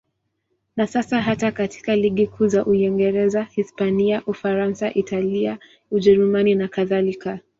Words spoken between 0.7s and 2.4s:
Na sasa hata katika ligi